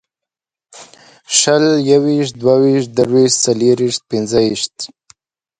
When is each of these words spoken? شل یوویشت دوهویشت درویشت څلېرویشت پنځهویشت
شل 1.37 1.65
یوویشت 1.91 2.33
دوهویشت 2.41 2.89
درویشت 2.97 3.37
څلېرویشت 3.45 4.01
پنځهویشت 4.11 4.75